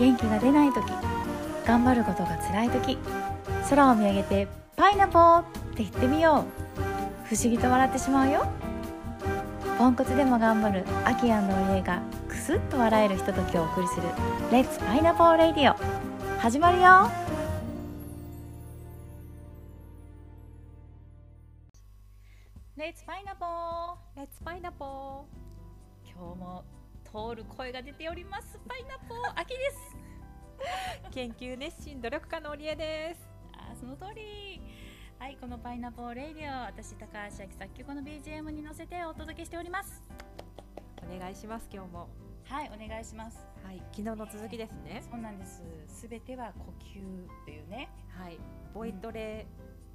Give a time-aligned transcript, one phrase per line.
[0.00, 0.82] 元気が出ない時
[1.66, 2.96] 頑張ることが辛い時
[3.68, 5.44] 空を見上げて「パイナポー!」っ
[5.76, 6.70] て言ってみよう。
[7.26, 8.44] 不思議と笑ってしまうよ。
[9.78, 14.02] ポンコツでも頑張るアキアンの家がクスッと笑えるひとときをお送りする
[14.50, 15.76] 「レッツパイナポーレディオ」
[16.40, 17.08] 始まるよ。
[22.76, 24.16] レッツパイナポー。
[24.16, 25.26] レッツパイナポ
[26.04, 26.64] 今日も
[27.04, 28.58] 通る声が出ております。
[28.66, 29.78] パイナポー秋です。
[29.78, 29.79] ー
[31.12, 33.28] 研究熱心努力家の織江です。
[33.52, 34.60] あーその通り。
[35.18, 40.04] はいこのパイナポーレイディオ私高橋明作曲の BGM に乗せてお届けしております。
[41.02, 42.08] お願いします今日も。
[42.44, 43.38] はいお願いします。
[43.64, 45.02] はい昨日の続きですね。
[45.10, 45.64] そうなんです。
[45.88, 47.88] すべては呼吸っていうね。
[48.16, 48.38] はい
[48.72, 49.46] ボイトレ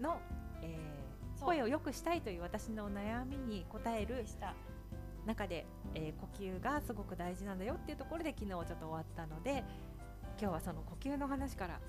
[0.02, 0.19] の、
[0.61, 1.47] えーそう。
[1.47, 4.53] 声を良くしたいという私の悩みに応えるでした。
[5.25, 9.63] 中で、えー呼吸がすごく大事なんだよっていうところで昨日ちょっと終わったので
[10.38, 11.80] 今日はその呼吸の話から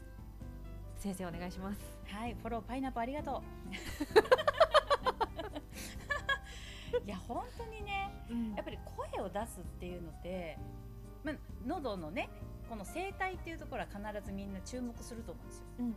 [0.96, 1.80] 先生お願いします。
[2.06, 3.42] はいフォローパイナポーありがと
[7.02, 7.02] う。
[7.04, 8.10] いや本当にね
[8.54, 10.58] やっぱり声を出すっていうのって、
[11.24, 11.34] まあ、
[11.66, 12.28] 喉のね
[12.68, 15.66] この声帯っていうところは必ずみんな注目すると思うんですよ。
[15.80, 15.94] うんうん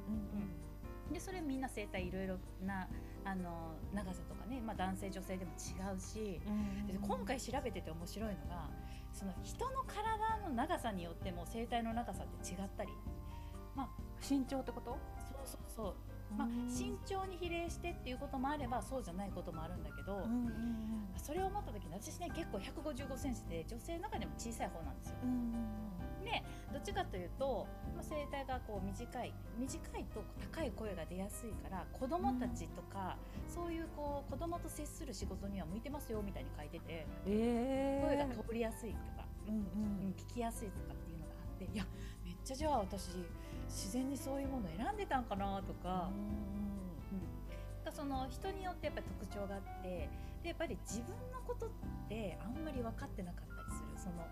[1.14, 2.88] でそれみんな声帯いろいろな
[3.26, 6.88] あの長さとかね、まあ、男性女性でも違うしうん。
[6.88, 8.70] で今回調べてて面白いのが
[9.14, 12.90] その人の体の長さによっても声帯の長さって違ったり。
[14.22, 14.98] 身長ってこと？
[15.32, 15.96] そうそうそう、
[16.38, 25.16] まあ、身長に比例してっていうこともあればそうじゃないこともあるんだけど、うんうんそれを思った時に私ね結構1 5 5センチで女性の中でも小さい方なんですよ。
[25.24, 26.24] うんうん。
[26.24, 33.18] でどっちかというと、まあ、声帯がこう短い短いと高い声が出やすいから子供たちとか、
[33.48, 38.02] そういうこう子供と接する仕事には向いてますよみたいに書いててえ。
[38.06, 39.62] 声がー通りやすいとか、うんうん。
[39.62, 41.86] うん聞きやすいとかっていうのがあっていや
[42.24, 43.10] めっちゃじゃあ私
[43.68, 46.10] 自然にそういうものを選んでたんかなとか。
[47.84, 50.10] かその人によってやっぱり特徴があって
[50.44, 51.70] でやっぱり自分のことっ
[52.08, 53.98] てあんまり分かってなかったりする。
[53.98, 54.26] その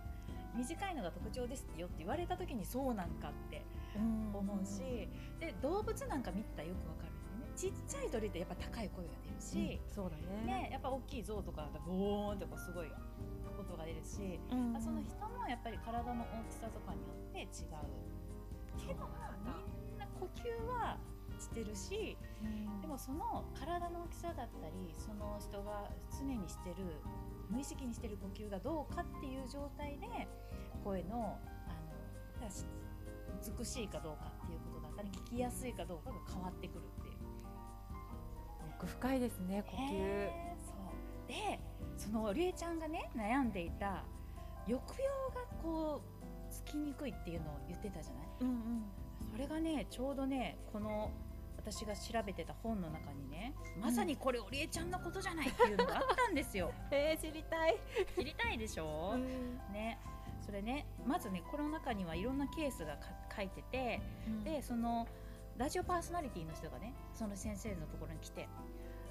[0.58, 3.64] 短いのが特徴ですよって言われた時にそうなんかって
[3.96, 4.36] うん。
[4.36, 5.08] 思うし、
[5.40, 7.52] で動物なんか見てたらよく分かるんだよね。
[7.56, 10.46] ちっちゃい鳥ってやっぱ高い声が出るし、うんそうだね。
[10.46, 12.88] ね、やっぱ大きい象とかだとボーンってこうすごい
[13.58, 14.74] 音が出るし、うん。
[14.74, 18.18] まあその人もやっぱり体の大きさとかによって違う。
[18.78, 20.98] けどまあみんな呼吸は
[21.40, 22.18] してるし
[22.82, 26.76] でもその体の大きさだったりその人が常にしてる
[27.50, 30.28] 無意識にしてる呼吸がどうかっていう状態で
[30.88, 31.38] 声の
[31.68, 32.50] あの
[33.60, 37.16] 美しいかどうかっていうことだったり聞きやすいかどうかが変わってくるっていう。
[38.78, 39.80] 奥深いですね呼吸。
[39.82, 41.28] へーそう。
[41.28, 41.60] で
[41.98, 44.06] そのりえちゃんがね悩んでいた
[44.66, 46.02] 抑揚がこ
[46.50, 48.28] うつきにくいっていうのを言ってたじゃない？
[48.42, 48.84] うんうん。
[49.32, 51.12] それがねちょうどねこの
[51.58, 56.72] 私が調べてた本の中にねまさにこれ、おりえちゃんのことじゃないっていうのがあったんですよ。
[56.92, 57.78] えー、知りたい、
[58.18, 59.18] 知りたいでしょ、
[59.74, 60.00] ね
[60.48, 64.02] それねまずねこの中にはいろんなケースがか書いてて
[64.46, 65.06] でその
[65.58, 68.48] ラジオパーソナリティの人がねその先生のところに来て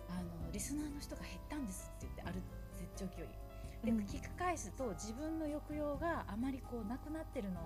[0.09, 2.43] あのリスナーの人が減ったんですって言ってある
[2.75, 3.47] 絶頂期より。
[3.85, 3.99] で、うん。
[4.07, 7.61] 聞き返すと自分の抑揚があまりこうなくなってるの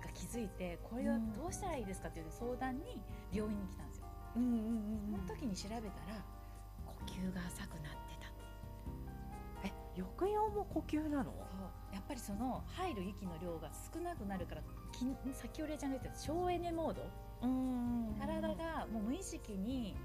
[0.00, 3.02] が気づいてこれはどうしたらいいですかっていう相談に
[3.32, 4.06] 病院に来たんですよ、
[4.36, 5.26] うんうんうん。
[5.26, 6.24] その時に調べたら
[6.86, 7.99] 呼吸が浅くなっ
[10.00, 11.32] 抑揚も呼吸なの？
[11.92, 14.62] やっぱりその入る息の量が少なくなるから
[14.92, 17.02] き先ほどちゃんが言ってた省エネモード。
[17.42, 18.16] うん。
[18.18, 19.96] 体がもう無意識に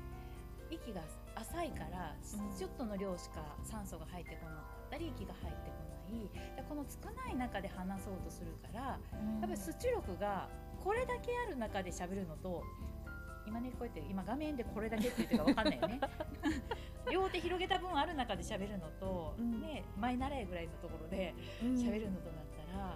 [0.71, 1.01] 息が
[1.35, 2.57] 浅いから、うん。
[2.57, 5.95] ちょっとの量しか酸素が入ってこなかったり息が入ってこない。
[6.55, 8.99] でこの少ない中で話そうとするからや
[9.37, 10.47] っぱり出力が
[10.83, 12.63] これだけある中で喋るのと
[13.47, 15.99] 今ねこうやって今画面でこれだけって言ってるか分かんないよね。
[17.11, 19.61] 両手広げた分ある中で喋るのと、うん。
[19.61, 22.95] ね前習いぐらいのところで喋るのとなったら、や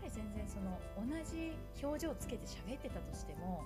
[0.00, 1.52] ぱり全然その同じ
[1.82, 3.62] 表情つけて喋ってたとしても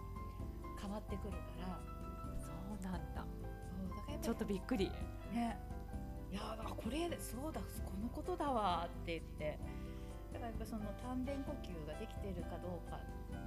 [0.81, 1.81] 変わってくるから。
[2.39, 2.51] そ
[2.89, 3.25] うなんだ。
[4.21, 4.91] ちょっとびっくり。
[5.33, 5.59] ね。
[6.33, 9.59] いやだからこれそうだこのことだわって言って。
[10.33, 12.99] だからやっぱその丹田呼吸ができてるかどうか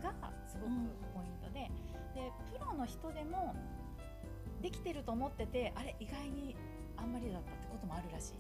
[0.02, 0.90] がすごくうん。
[1.14, 1.70] ポイントで,、
[2.14, 3.56] でプロの人でも
[4.62, 6.56] できてると思っててあれ意外に
[6.98, 8.34] あんまりだったってこともあるらしい。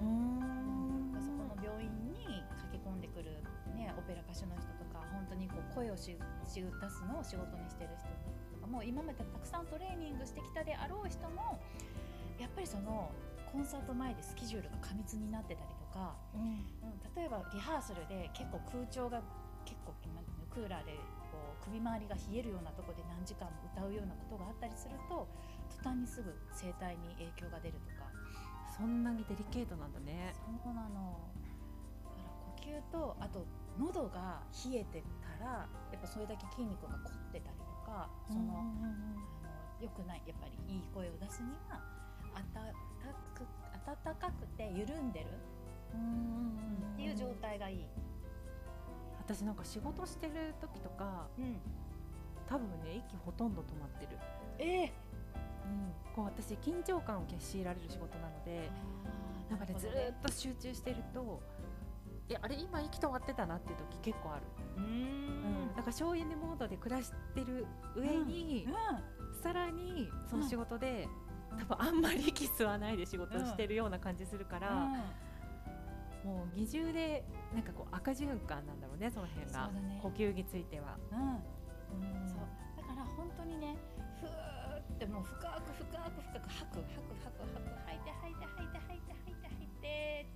[0.00, 3.42] うんそこの病院に駆け込んでくる、
[3.74, 6.14] ね、オペラ歌手の人とか本当にこう声をし
[6.46, 8.06] し出すのを仕事にしてる人
[8.54, 11.58] とかも今までたくさんトレーニングしてきたであろう人も
[12.38, 13.10] やっぱりその
[13.50, 19.18] コンサート前でスケジュールが過密になってたりとか、うんうん、例えばリハーサルで結構空調が
[19.64, 20.22] 結構今
[20.54, 21.17] 空枕でこう
[21.64, 25.28] 首周りが冷えるようなところで何時間も歌うようなことがあったりすると
[25.70, 28.08] 途端にすぐ声帯に影響が出るとか。
[28.78, 30.32] そんなにデリケートなんだね。
[30.62, 31.18] そうなの。
[32.06, 33.44] だから呼吸とあと
[33.76, 39.18] 喉が冷えてたらやっぱそれだけ筋肉が凝ってたりとかその、あの
[39.80, 41.80] 良くないやっぱりいい声を出すには
[42.36, 45.26] 温かくて緩んでる
[46.94, 47.86] っていう状態がいい。
[49.28, 51.56] 私なんか仕事してる時とかうん、
[52.48, 54.16] 多分ね息ほとんど止まってる、
[54.58, 54.92] ええ。
[55.66, 58.70] うん、こう私緊張感を強いられる仕事なので
[59.50, 61.42] なんかねずーっと集中してると
[62.26, 64.42] いやあれ今息止まってたなっていう時結構ある、
[64.76, 65.64] うーうん。
[65.66, 68.66] んだから省エネモードで暮らしてる上に、
[69.42, 71.08] さらにその仕事で、
[71.58, 74.88] 多分あんまり息吸わないで仕事してるような感じするから、
[76.24, 77.24] もう二重で
[77.54, 80.00] なんかこう赤循環なんだろうねその辺が、ね。
[80.02, 80.98] 呼吸については。
[81.12, 82.22] うん、うん。
[82.22, 82.38] うんそう。
[82.76, 83.76] だから本当にね
[84.20, 90.26] ふーってもう深く深く深く吐く吐く吐く吐く吐いて吐いて吐いて吐いて吐いて吐いて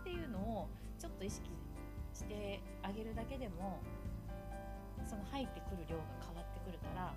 [0.00, 0.68] っていうのを
[0.98, 1.50] ちょっと意識
[2.14, 3.80] してあげるだけでも
[5.06, 7.14] その吐いてくる量が変わってくるから、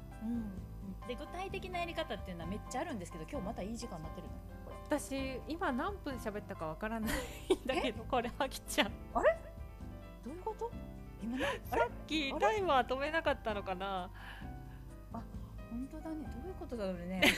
[1.08, 4.34] で具体的なやり方っていうのはめっちゃあるんですけど今日またいい時間になってるの
[4.92, 7.12] 私今何分喋ったかわからない
[7.54, 8.92] んだけどこれ飽きちゃう。
[9.14, 9.22] ど
[10.32, 10.70] ういうこと？
[11.24, 12.42] 今ねさっきあれ？
[12.42, 14.10] タイマー止めなかったのかな？
[15.14, 15.24] 本
[15.90, 16.28] 当だね。
[16.44, 17.22] どういうことだろうね。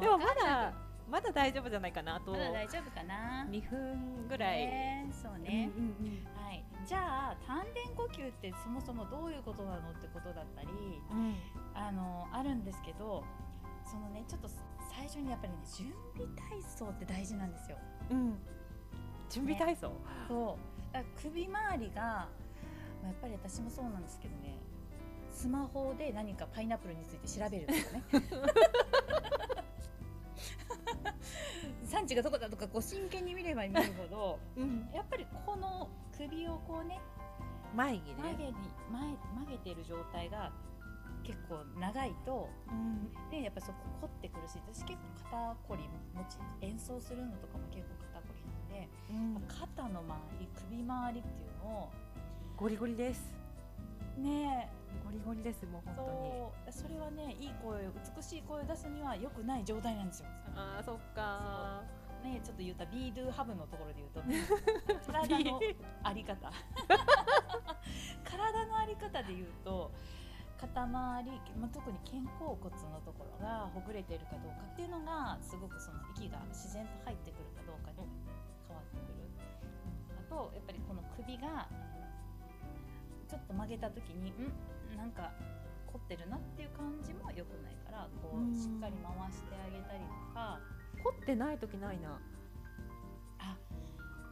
[0.00, 0.72] でもまだ
[1.08, 2.16] まだ大丈夫じゃないかな。
[2.16, 3.46] あとまだ大丈夫かな。
[3.48, 6.44] 2分ぐらい、ねそうね、うんうんうん。
[6.44, 10.68] はい、じゃあ丹田呼吸ってそもそもどういうことなのってことだったり
[11.12, 11.36] うん。
[11.72, 13.22] あのあるんですけど
[13.90, 14.48] そのねちょっと
[14.94, 17.76] 最初にやっぱりね準備体操って大事なんですよ。
[18.10, 18.38] うん。
[19.28, 19.92] 準備体操、
[20.28, 20.58] そ
[20.90, 20.92] う。
[20.92, 22.28] だから首周りが、ま
[23.04, 24.58] あ、やっぱり私もそうなんですけどね
[25.32, 27.78] スマホで何かパイナップルについて調べるとか
[28.20, 28.26] ね。
[31.84, 37.00] 産地がどこだとかこう真剣に見れば見るほどうん、やっぱりこの首をこうね
[37.74, 38.54] 前にね、曲げに
[38.92, 39.02] 前
[39.34, 40.52] 曲げてる状態が
[41.30, 43.30] 結構長いとうん。
[43.30, 49.42] でやっぱそこ凝ってくるし私結構肩こり持ち演奏するのとかも結構肩こりなんで、うん。
[49.46, 51.92] 肩の周り首周りっていうのを
[52.56, 53.32] ゴリゴリです。
[54.18, 54.68] ね
[55.04, 56.72] ゴリゴリですもうえ本当に。
[56.72, 60.26] それはねいい声を美しい声を出すには良くない状態なんですよ。
[60.56, 61.82] あーそっか。
[62.24, 64.20] ねえちょっと言った Be Do Have のところで言うと
[65.10, 65.60] 体の
[66.02, 66.50] あり方。
[68.24, 69.90] 体のあり方で言うと
[70.60, 78.04] 肩周り、まあ、特に肩甲骨のところがほぐれているかどうかっていうのがすごくその息が自然と入ってくるかどうかに
[78.68, 79.24] 変わってくる。
[80.20, 81.64] あとやっぱりこの首が
[83.24, 84.52] ちょっと曲げた時にん。
[84.96, 85.32] なんか
[85.86, 88.52] 凝ってるなっていう感じも良くないからこうん。
[88.52, 90.60] うしっかり回してあげたりとか。
[91.02, 92.20] 凝ってない時ないな。
[93.38, 93.56] あ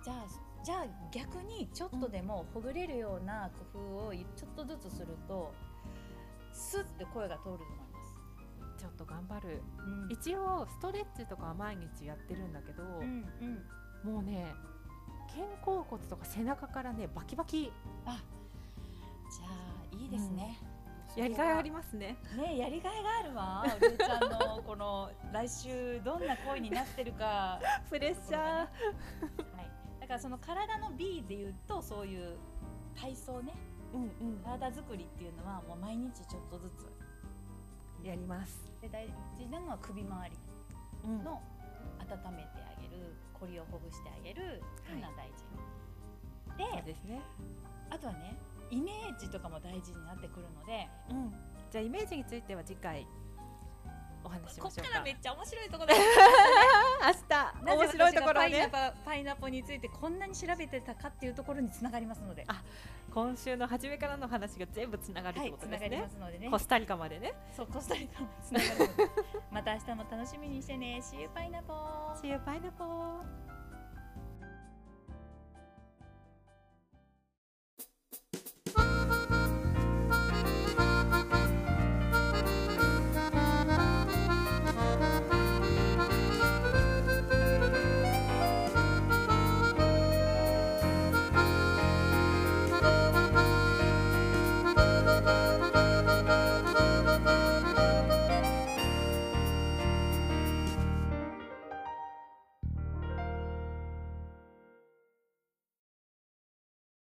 [0.05, 0.27] じゃあ
[0.63, 5.55] じゃあ逆にちょっとでもほぐれるような工夫をちょっとずつすると
[6.58, 8.78] スッて声が通ると思います。
[8.78, 9.62] ちょっと頑張る。
[9.78, 10.12] うん。
[10.12, 13.24] 一応ストレッチとかは毎日やってるんだけど、うん
[14.05, 14.53] うん、もうね
[15.29, 17.72] 肩甲骨とか背中からねバキバキ。
[18.05, 18.22] あ
[19.31, 20.58] じゃあいいですね。
[21.17, 22.17] やりがいありますね。
[22.36, 23.65] ねやりがいがあるわ。
[23.77, 28.41] おりゅうちゃんのこの来週どんな声になってるか、 プレッシャー。
[28.41, 28.67] は
[29.62, 32.36] い、だからその体の B で言うとそういう
[32.94, 33.55] 体操ね
[33.95, 34.39] うんうん。
[34.45, 40.37] 体作りっていうのはもう毎日ちょっとずつやります、で大事なのは首周り
[41.05, 41.25] うん。
[41.25, 41.41] の
[41.99, 44.95] 温めてあげるコリをほぐしてあげるってい。
[44.97, 45.45] うのは大事、
[46.57, 47.23] そうでね。
[47.91, 48.37] あとはね
[48.71, 51.33] イメージとかも大事になってくるのでうん。
[51.71, 53.07] じゃあイメージについては次回
[54.25, 54.91] お話ししこっましょうか。
[54.93, 55.95] からめっちゃ面白いところだ
[57.65, 58.59] 明日面白いところはね。
[58.59, 62.63] なぜ私がパイナポパイナポについてこんなに調べてたかっていうところにつながりますのであ
[63.19, 66.48] 今週の初めからの話が全部つながるってことですね、ますのでね。
[66.48, 67.34] コスタリカまでね。
[67.51, 68.79] そうコスタリカもつながる。
[68.79, 69.10] の で
[69.51, 71.01] また明日も楽しみにしてね。
[71.03, 73.47] See you パイナポー See you, pineapple!